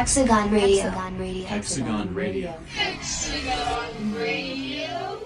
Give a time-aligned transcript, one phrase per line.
[0.00, 2.56] Diablo, Hexagon Radio.
[2.72, 5.20] Hexagon Radio.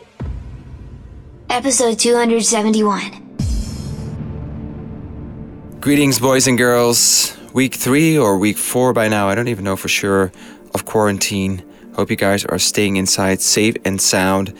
[1.48, 3.37] Episode 271.
[5.79, 7.38] Greetings, boys and girls.
[7.52, 10.32] Week three or week four by now, I don't even know for sure,
[10.74, 11.62] of quarantine.
[11.95, 14.52] Hope you guys are staying inside safe and sound.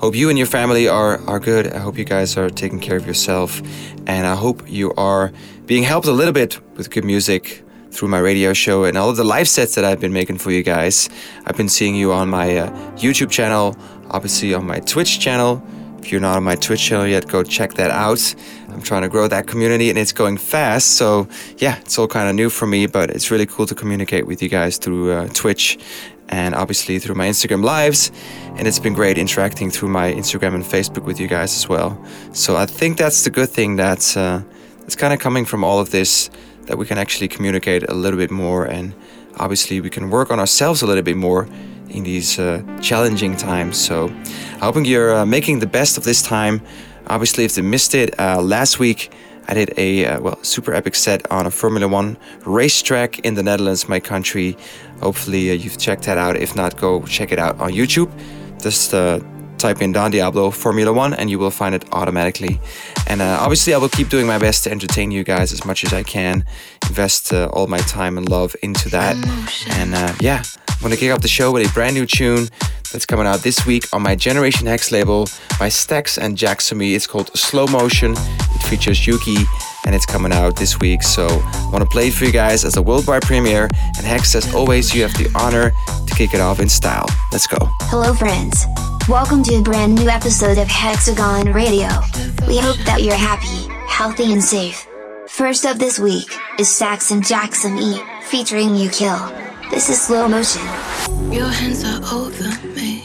[0.00, 1.72] Hope you and your family are, are good.
[1.72, 3.62] I hope you guys are taking care of yourself.
[4.06, 5.32] And I hope you are
[5.64, 9.16] being helped a little bit with good music through my radio show and all of
[9.16, 11.08] the live sets that I've been making for you guys.
[11.46, 13.76] I've been seeing you on my uh, YouTube channel,
[14.10, 15.62] obviously on my Twitch channel.
[15.98, 18.34] If you're not on my Twitch channel yet, go check that out.
[18.70, 20.96] I'm trying to grow that community and it's going fast.
[20.96, 24.26] So, yeah, it's all kind of new for me, but it's really cool to communicate
[24.26, 25.78] with you guys through uh, Twitch
[26.28, 28.10] and obviously through my Instagram lives.
[28.56, 32.02] And it's been great interacting through my Instagram and Facebook with you guys as well.
[32.32, 34.42] So, I think that's the good thing that's, uh,
[34.80, 36.30] that's kind of coming from all of this
[36.66, 38.94] that we can actually communicate a little bit more and
[39.38, 41.48] obviously we can work on ourselves a little bit more
[41.90, 43.76] in these uh, challenging times.
[43.76, 44.08] So,
[44.60, 46.62] I hope you're uh, making the best of this time.
[47.06, 49.12] Obviously, if you missed it, uh, last week
[49.48, 53.42] I did a uh, well super epic set on a Formula One racetrack in the
[53.42, 54.56] Netherlands, my country.
[55.00, 56.36] Hopefully, uh, you've checked that out.
[56.36, 58.10] If not, go check it out on YouTube.
[58.62, 59.18] Just uh,
[59.62, 62.60] type in Don Diablo Formula One and you will find it automatically.
[63.06, 65.84] And uh, obviously, I will keep doing my best to entertain you guys as much
[65.84, 66.44] as I can,
[66.88, 69.16] invest uh, all my time and love into that.
[69.78, 72.48] And uh, yeah, I'm gonna kick off the show with a brand new tune
[72.92, 75.24] that's coming out this week on my Generation Hex label
[75.58, 76.94] by Stax and Jacksamy.
[76.94, 78.12] It's called Slow Motion.
[78.16, 79.36] It features Yuki
[79.86, 81.02] and it's coming out this week.
[81.02, 83.68] So I want to play it for you guys as a worldwide premiere.
[83.96, 85.70] And Hex, as always, you have the honor
[86.06, 87.06] to kick it off in style.
[87.30, 87.58] Let's go.
[87.82, 88.66] Hello, friends.
[89.08, 91.88] Welcome to a brand new episode of Hexagon Radio.
[92.46, 94.86] We hope that you're happy, healthy, and safe.
[95.26, 99.18] First up this week is Saxon Jackson E, featuring You Kill.
[99.70, 100.62] This is slow motion.
[101.32, 103.02] Your hands are over me.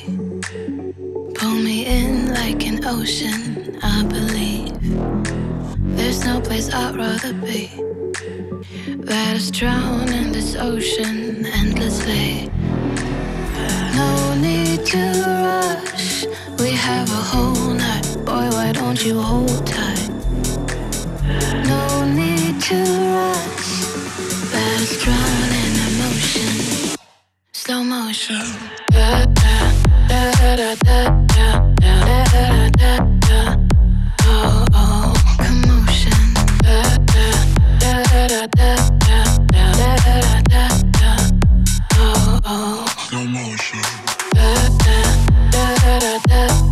[1.34, 4.78] Pull me in like an ocean, I believe.
[5.98, 7.72] There's no place I'd rather be.
[8.88, 12.52] Let us drown in this ocean endlessly.
[13.96, 14.57] No need
[14.88, 15.00] to
[15.46, 16.26] rush.
[16.60, 18.48] We have a whole night, boy.
[18.58, 20.10] Why don't you hold tight?
[21.66, 22.80] No need to
[23.16, 23.72] rush.
[24.54, 26.98] Let's drown in emotion,
[27.54, 28.46] slow motion.
[28.92, 29.58] Da, da,
[30.10, 30.76] da, da,
[31.36, 33.56] da, da, da, da,
[34.24, 36.22] oh, oh, commotion.
[36.64, 36.82] Da,
[37.14, 37.28] da,
[37.80, 38.76] da, da, da,
[39.08, 39.26] da,
[39.78, 41.18] da, da, da,
[41.96, 42.86] Oh, oh.
[43.10, 43.67] Slow motion.
[45.58, 46.67] Da, da, da,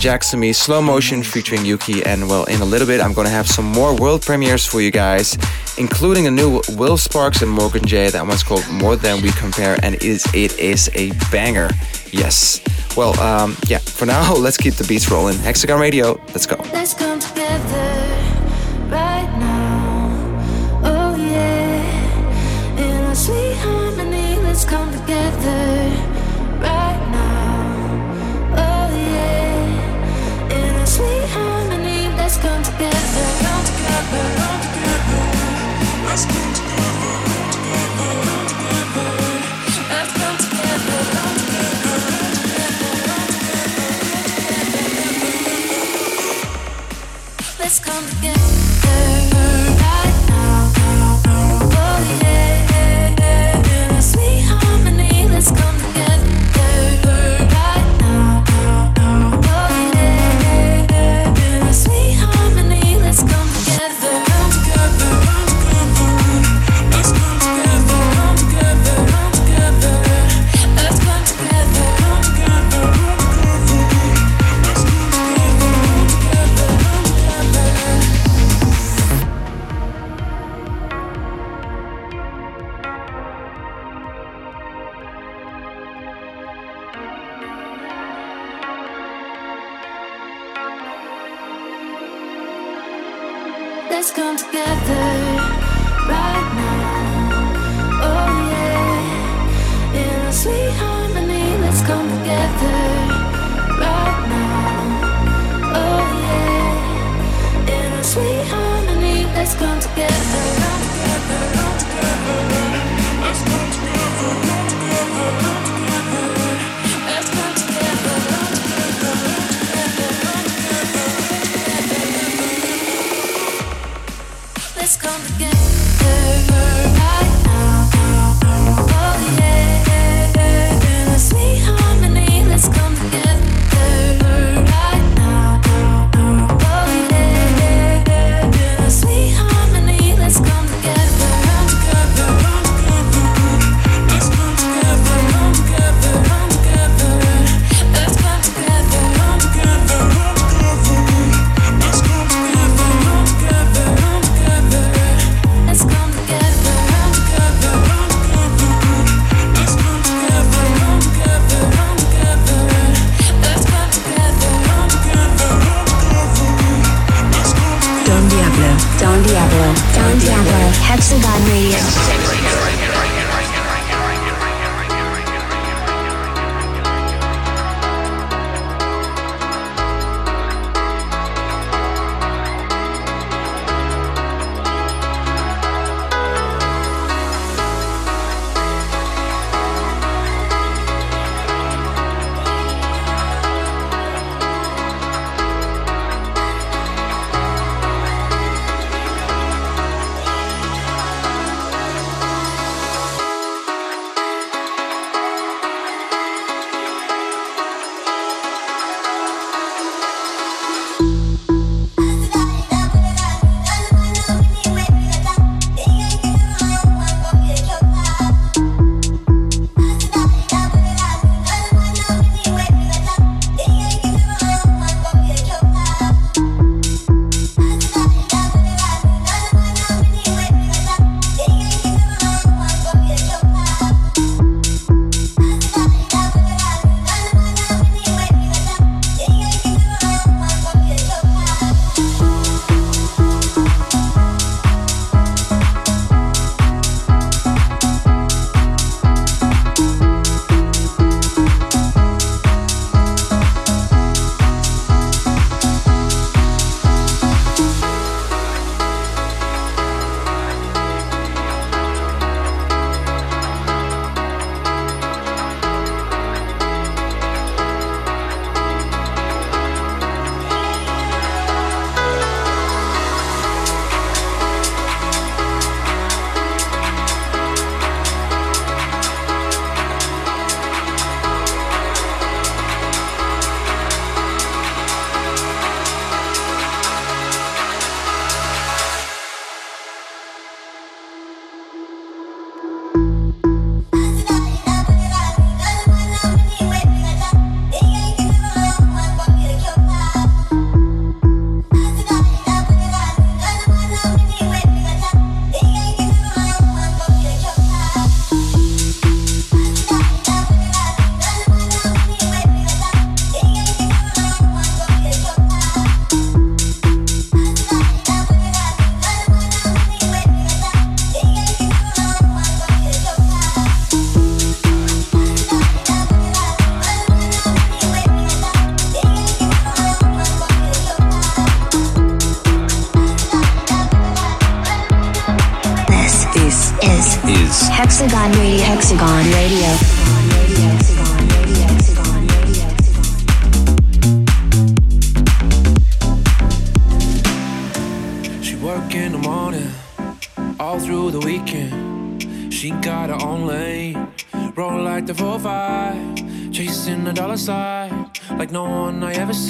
[0.00, 2.02] Jacksamy Slow Motion featuring Yuki.
[2.04, 4.80] And well, in a little bit, I'm going to have some more world premieres for
[4.80, 5.36] you guys,
[5.76, 8.08] including a new Will Sparks and Morgan J.
[8.08, 11.68] That one's called More Than We Compare, and it is, it is a banger.
[12.12, 12.62] Yes.
[12.96, 15.38] Well, um, yeah, for now, let's keep the beats rolling.
[15.38, 16.56] Hexagon Radio, Let's go.
[16.72, 17.09] Let's go.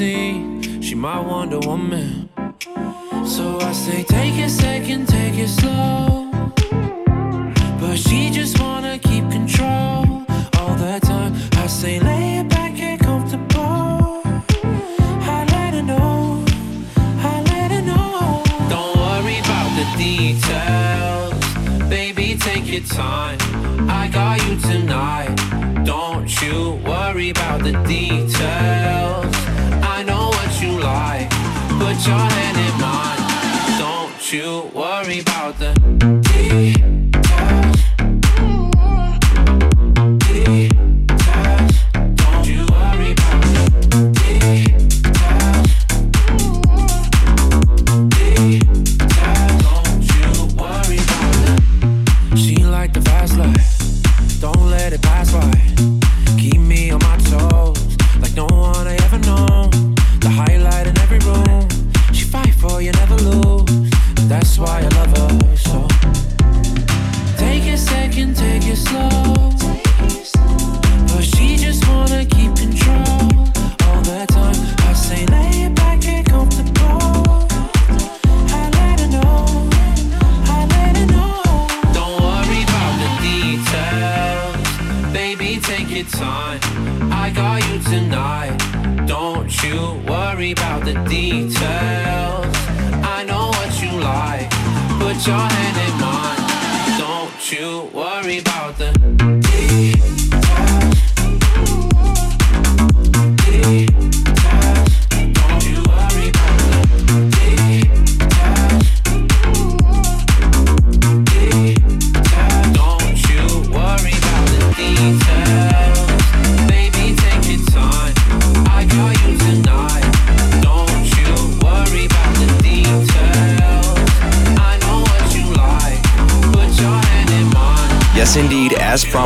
[0.01, 0.81] Seen.
[0.81, 2.31] She my Wonder Woman.
[3.35, 6.31] So I say, take a second, take it slow.
[7.81, 10.03] But she just wanna keep control
[10.59, 11.33] all the time.
[11.63, 14.23] I say, lay it back, get comfortable.
[15.37, 16.45] I let her know,
[17.33, 18.43] I let her know.
[18.75, 21.41] Don't worry about the details,
[21.97, 22.27] baby.
[22.49, 23.39] Take your time.
[24.01, 25.35] I got you tonight.
[25.85, 26.57] Don't you
[26.91, 28.80] worry about the details.
[33.79, 36.90] Don't you worry about the.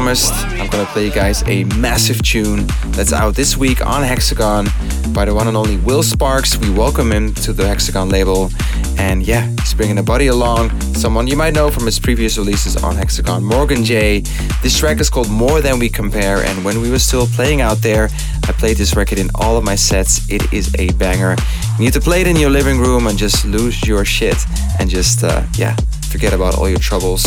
[0.04, 4.66] Promised, I'm gonna play you guys a massive tune that's out this week on Hexagon
[5.14, 6.58] by the one and only Will Sparks.
[6.58, 8.50] We welcome him to the Hexagon label,
[8.98, 12.76] and yeah, he's bringing a buddy along, someone you might know from his previous releases
[12.76, 14.20] on Hexagon, Morgan J.
[14.62, 17.78] This track is called More Than We Compare, and when we were still playing out
[17.78, 18.10] there,
[18.46, 20.30] I played this record in all of my sets.
[20.30, 21.34] It is a banger.
[21.78, 24.36] You need to play it in your living room and just lose your shit
[24.78, 25.74] and just, uh, yeah,
[26.10, 27.24] forget about all your troubles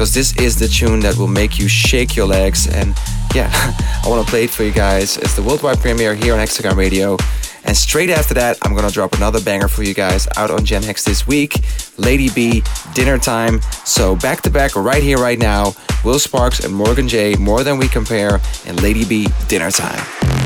[0.00, 2.66] because this is the tune that will make you shake your legs.
[2.66, 2.96] And
[3.34, 3.50] yeah,
[4.02, 5.18] I want to play it for you guys.
[5.18, 7.18] It's the worldwide premiere here on Hexagon Radio.
[7.64, 10.82] And straight after that, I'm gonna drop another banger for you guys out on Gen
[10.84, 11.62] Hex this week.
[11.98, 12.62] Lady B,
[12.94, 13.60] Dinner Time.
[13.84, 17.76] So back to back, right here, right now, Will Sparks and Morgan J, More Than
[17.76, 20.39] We Compare, and Lady B, Dinner Time.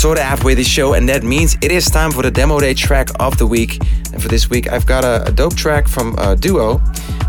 [0.00, 2.58] We sort of halfway the show, and that means it is time for the demo
[2.58, 3.78] day track of the week.
[4.14, 6.80] And for this week, I've got a, a dope track from a duo.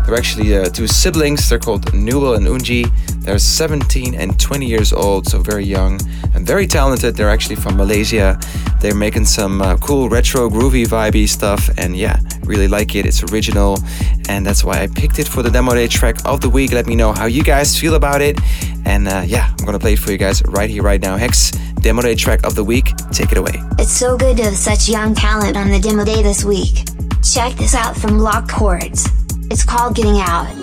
[0.06, 1.46] They're actually uh, two siblings.
[1.50, 2.90] They're called Newell and Unji.
[3.24, 6.00] They're 17 and 20 years old, so very young
[6.34, 7.14] and very talented.
[7.14, 8.40] They're actually from Malaysia.
[8.80, 13.04] They're making some uh, cool retro, groovy, vibey stuff, and yeah, really like it.
[13.04, 13.76] It's original,
[14.30, 16.72] and that's why I picked it for the demo day track of the week.
[16.72, 18.38] Let me know how you guys feel about it,
[18.86, 21.18] and uh, yeah, I'm gonna play it for you guys right here, right now.
[21.18, 22.92] Hex demo day track of the week.
[23.10, 23.54] Take it away.
[23.78, 26.86] It's so good to have such young talent on the demo day this week.
[27.22, 29.06] Check this out from Lock Chords.
[29.50, 30.61] It's called Getting Out.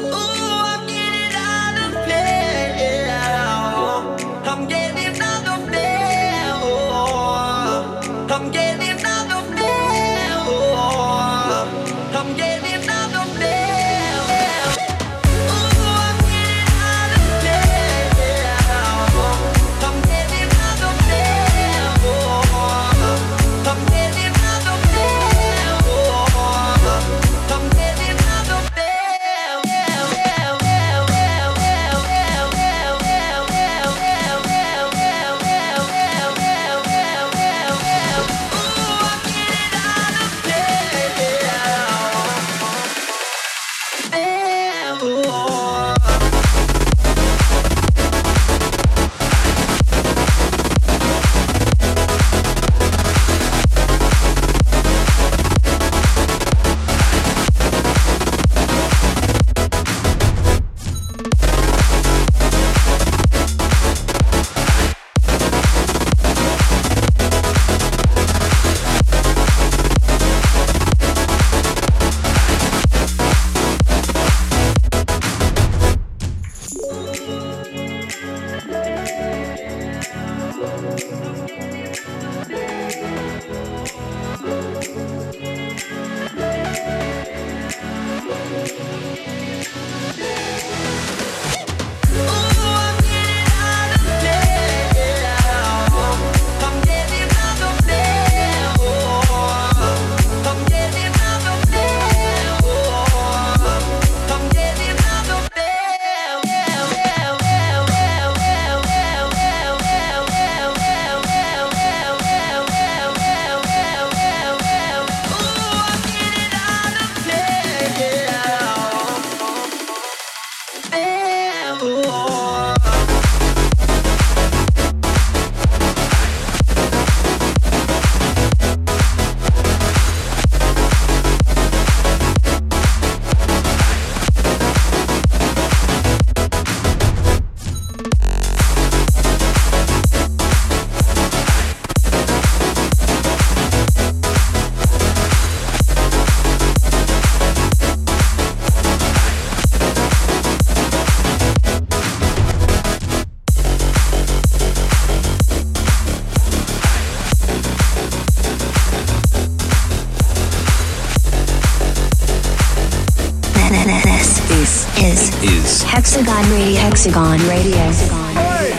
[167.09, 167.89] Hexagon Radio.
[168.37, 168.69] Hey,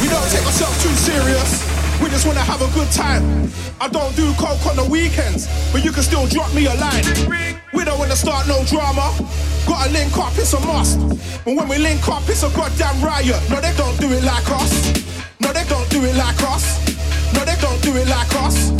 [0.00, 1.60] we don't take ourselves too serious.
[2.00, 3.52] We just wanna have a good time.
[3.78, 7.04] I don't do coke on the weekends, but you can still drop me a line.
[7.74, 9.12] We don't wanna start no drama.
[9.66, 10.98] Gotta link up, it's a must.
[11.44, 13.42] But when we link up, it's a goddamn riot.
[13.50, 14.72] No, they don't do it like us.
[15.40, 16.80] No, they don't do it like us.
[17.34, 18.72] No, they don't do it like us.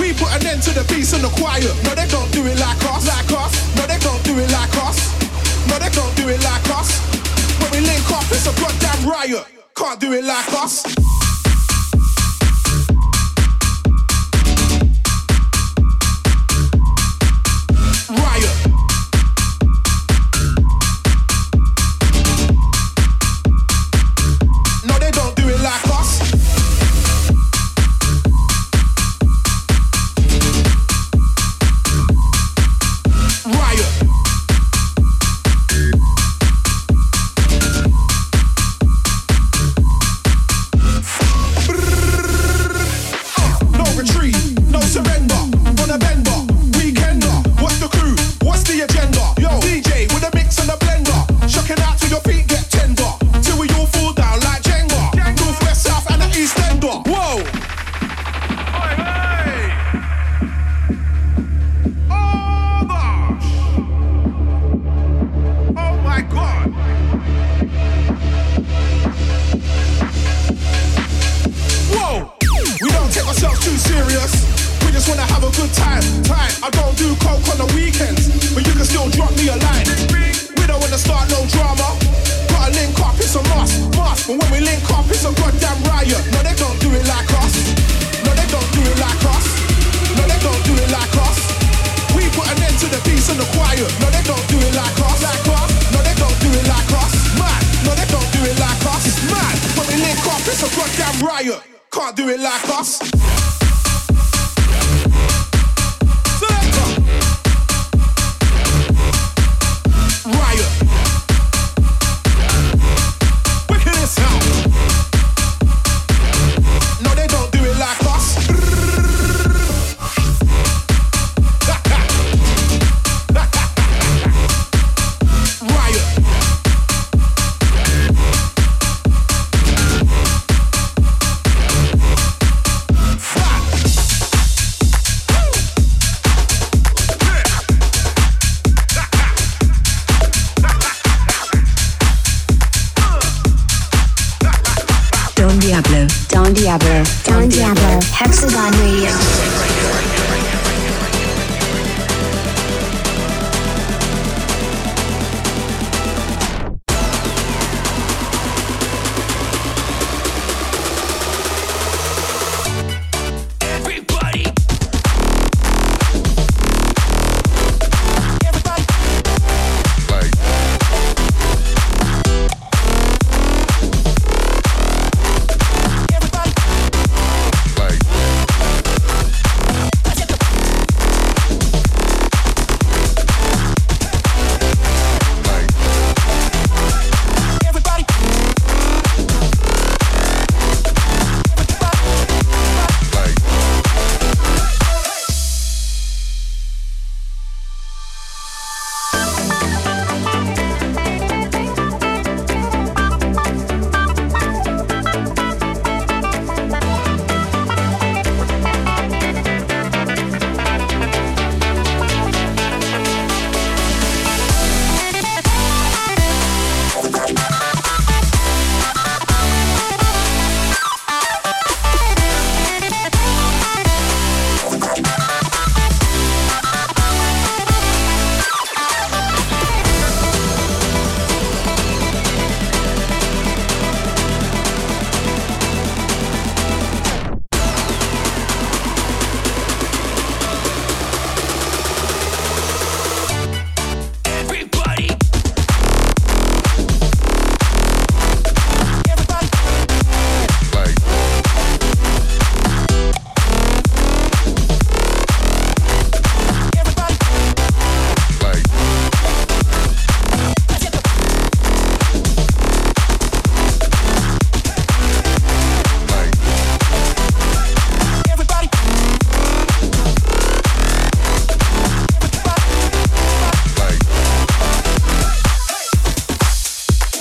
[0.00, 1.70] We put an end to the peace and the quiet.
[1.84, 2.58] No, they don't do it.
[2.58, 2.99] Like us.
[10.60, 10.99] Do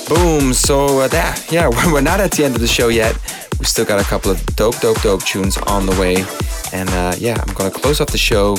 [0.10, 0.54] Boom.
[0.54, 3.16] So uh, that, yeah, we're not at the end of the show yet.
[3.60, 6.26] We still got a couple of dope, dope, dope tunes on the way.
[6.74, 8.54] And uh, yeah, I'm gonna close off the show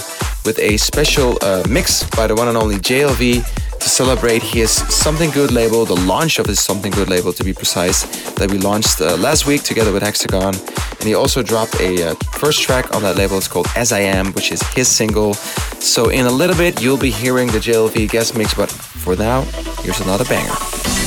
[0.45, 5.31] with a special uh, mix by the one and only JLV to celebrate his Something
[5.31, 9.01] Good label, the launch of his Something Good label to be precise, that we launched
[9.01, 10.55] uh, last week together with Hexagon.
[10.55, 13.39] And he also dropped a uh, first track on that label.
[13.39, 15.35] It's called As I Am, which is his single.
[15.35, 19.43] So in a little bit, you'll be hearing the JLV guest mix, but for now,
[19.83, 21.00] here's another banger.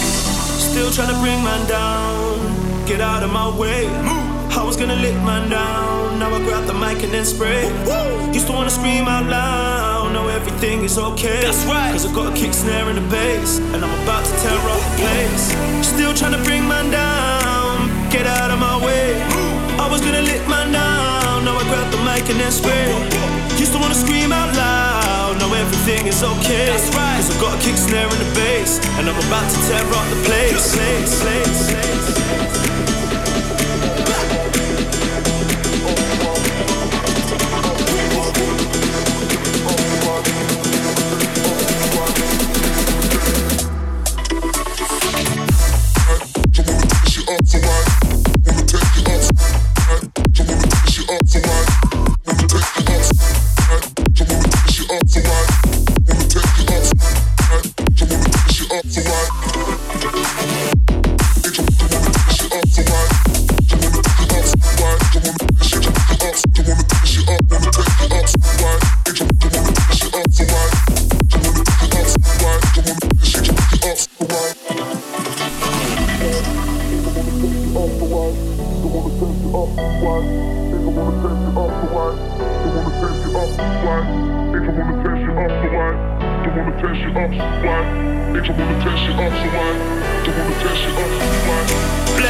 [0.73, 3.85] Still trying to bring man down, get out of my way.
[4.57, 7.69] I was gonna lick man down, now I grab the mic and then spray.
[8.33, 11.41] Used to wanna scream out loud, now everything is okay.
[11.41, 14.33] That's right, cause I got a kick snare in the bass, and I'm about to
[14.41, 15.53] tear up the place.
[15.85, 19.21] Still trying to bring man down, get out of my way.
[19.77, 22.89] I was gonna lick man down, now I grab the mic and then spray.
[23.61, 26.65] Used to wanna scream out loud, now everything is okay.
[26.65, 29.57] That's right, cause I got a kick snare in the bass, and I'm about to
[29.67, 30.75] tear up the place.
[30.75, 32.62] place, place, place.
[80.83, 80.99] Blare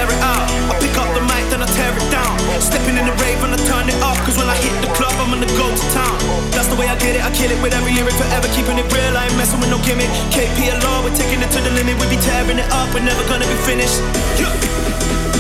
[0.05, 0.45] it out.
[0.69, 2.37] I pick up the mic, then I tear it down.
[2.61, 4.21] Stepping in the rave and I turn it up.
[4.37, 6.13] When I hit the club, I'm in the ghost town.
[6.53, 8.47] That's the way I get it, I kill it with every lyric forever.
[8.53, 10.09] Keeping it real, I ain't messing with no gimmick.
[10.29, 11.97] KP alone, we're taking it to the limit.
[11.97, 13.97] We be tearing it up, we're never gonna be finished.
[14.37, 15.32] Yeah.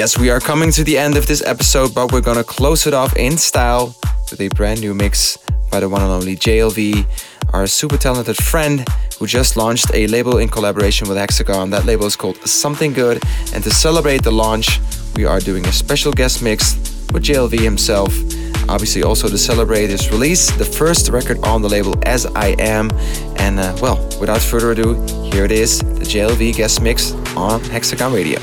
[0.00, 2.94] Yes, we are coming to the end of this episode, but we're gonna close it
[2.94, 3.94] off in style
[4.30, 5.36] with a brand new mix
[5.70, 7.04] by the one and only JLV,
[7.52, 8.88] our super talented friend
[9.18, 11.68] who just launched a label in collaboration with Hexagon.
[11.68, 13.22] That label is called Something Good,
[13.52, 14.80] and to celebrate the launch,
[15.16, 16.76] we are doing a special guest mix
[17.12, 18.08] with JLV himself.
[18.70, 22.90] Obviously, also to celebrate his release, the first record on the label, As I Am.
[23.36, 24.94] And uh, well, without further ado,
[25.30, 28.40] here it is the JLV guest mix on Hexagon Radio.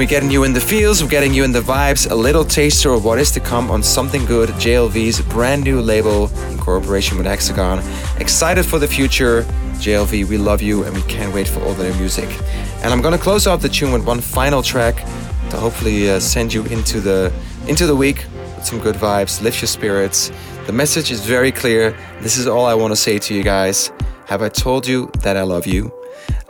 [0.00, 2.90] We're getting you in the feels, we're getting you in the vibes, a little taster
[2.94, 7.26] of what is to come on Something Good, JLV's brand new label in cooperation with
[7.26, 7.84] Hexagon.
[8.18, 9.42] Excited for the future,
[9.74, 12.30] JLV, we love you and we can't wait for all the new music.
[12.82, 14.96] And I'm gonna close off the tune with one final track
[15.50, 17.30] to hopefully uh, send you into the
[17.68, 18.24] into the week
[18.56, 20.32] with some good vibes, lift your spirits.
[20.64, 21.94] The message is very clear.
[22.22, 23.92] This is all I want to say to you guys.
[24.28, 25.99] Have I told you that I love you?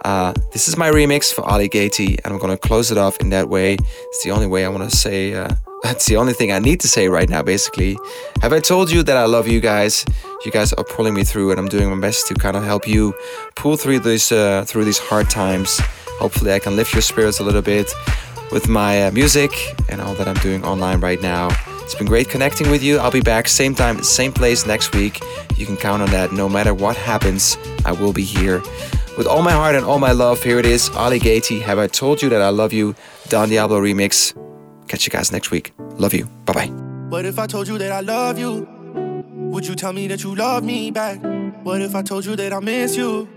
[0.05, 3.31] Uh, this is my remix for Ali Gatie, and I'm gonna close it off in
[3.31, 3.75] that way.
[3.75, 5.35] It's the only way I want to say.
[5.35, 5.51] Uh,
[5.83, 7.99] that's the only thing I need to say right now, basically.
[8.43, 10.05] Have I told you that I love you guys?
[10.45, 12.89] You guys are pulling me through, and I'm doing my best to kind of help
[12.89, 13.15] you
[13.57, 15.81] pull through these uh, through these hard times.
[16.19, 17.91] Hopefully, I can lift your spirits a little bit
[18.53, 19.51] with my uh, music
[19.89, 21.49] and all that I'm doing online right now.
[21.83, 22.99] It's been great connecting with you.
[22.99, 25.21] I'll be back same time, same place next week.
[25.57, 26.33] You can count on that.
[26.33, 28.63] No matter what happens, I will be here.
[29.17, 31.61] With all my heart and all my love, here it is Ali Gatie.
[31.61, 32.95] Have I told you that I love you?
[33.29, 34.35] Don Diablo remix.
[34.89, 35.73] Catch you guys next week.
[35.99, 36.25] Love you.
[36.47, 36.67] Bye bye.
[37.11, 38.67] What if I told you that I love you?
[39.53, 41.19] Would you tell me that you love me back?
[41.65, 43.29] What if I told you that I miss you?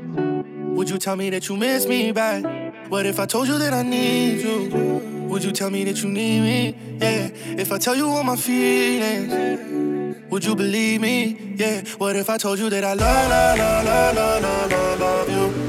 [0.75, 2.43] Would you tell me that you miss me back?
[2.89, 5.27] What if I told you that I need you?
[5.27, 6.97] Would you tell me that you need me?
[6.99, 7.29] Yeah.
[7.59, 11.55] If I tell you all my feelings, would you believe me?
[11.57, 11.81] Yeah.
[11.97, 15.62] What if I told you that I love, love, love, love, love, love, love you?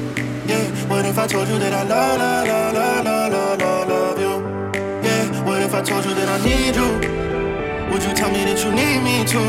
[0.87, 4.33] What if I told you that I love, love, love, love, love, love, love you?
[5.03, 5.43] Yeah.
[5.43, 6.89] What if I told you that I need you?
[7.91, 9.41] Would you tell me that you need me too?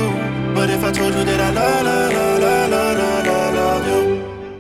[0.56, 4.00] What if I told you that I love, love, love, love, love, love, love you?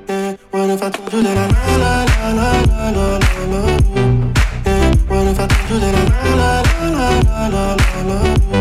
[0.08, 0.36] Yeah.
[0.50, 4.04] What if I told you that I love, love, love, love, love, love, love you?
[5.08, 6.04] What if I told you that I
[6.36, 8.60] love, love, love, love, love, love you?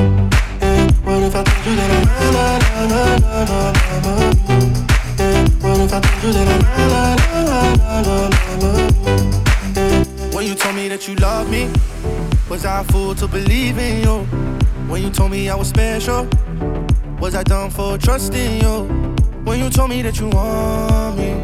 [0.61, 0.87] Yeah.
[1.03, 4.84] What if I told you that I love, love, love, love, love, love you?
[5.77, 5.99] If I.
[10.33, 11.69] When you told me that you love me,
[12.49, 14.19] was I a fool to believe in you?
[14.87, 16.29] When you told me I was special,
[17.19, 18.83] was I dumb for trusting you?
[19.43, 21.43] When you told me that you want me,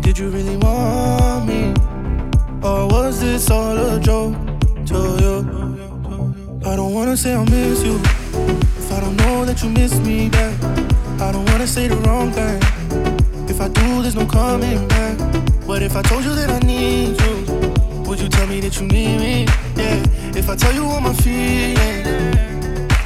[0.00, 1.74] did you really want me?
[2.62, 4.34] Or was this all a joke
[4.86, 5.36] to you?
[6.64, 8.00] I don't wanna say I miss you
[8.78, 10.54] if I don't know that you miss me back.
[11.20, 12.75] I don't wanna say the wrong thing.
[13.56, 15.16] If I do, there's no coming back.
[15.66, 18.86] But if I told you that I need you, would you tell me that you
[18.86, 19.46] need me?
[19.74, 20.36] Yeah.
[20.36, 22.04] If I tell you all my feelings.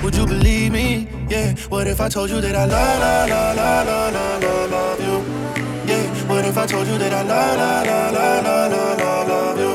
[0.03, 1.07] Would you believe me?
[1.29, 1.55] Yeah.
[1.69, 5.17] What if I told you that I love, love, love, love, love, love, love you?
[5.87, 6.05] Yeah.
[6.27, 9.73] What if I told you that I love, love, love, love, love, love, love you?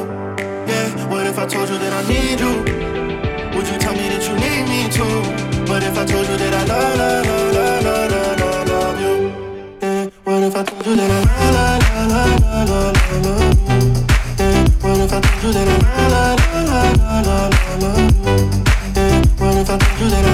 [0.67, 1.07] Yeah.
[1.09, 2.53] What if I told you that I need you?
[3.55, 5.71] Would you tell me that you need me too?
[5.71, 8.34] What if I told you that I love, love, love, love, love, love,
[10.47, 11.19] if you la la
[11.55, 13.33] la la la?
[14.81, 17.79] What if I told you that I la la la la
[19.15, 20.25] What if I told you that